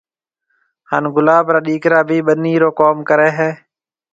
هانَ 0.89 1.03
گلاب 1.15 1.45
را 1.53 1.59
ڏِيڪرا 1.65 1.99
بي 2.07 2.17
ٻنِي 2.25 2.53
رو 2.61 2.69
ڪوم 2.79 2.97
ڪريَ 3.09 3.29
هيَ۔ 3.37 3.49